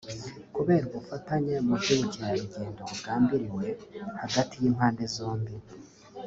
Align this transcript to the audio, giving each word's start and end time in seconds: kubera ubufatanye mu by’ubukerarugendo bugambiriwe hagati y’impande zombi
kubera 0.55 0.83
ubufatanye 0.87 1.55
mu 1.67 1.73
by’ubukerarugendo 1.81 2.69
bugambiriwe 2.89 3.67
hagati 4.21 4.53
y’impande 4.61 5.03
zombi 5.15 5.53